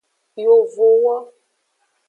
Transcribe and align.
Yovowo. 0.45 1.15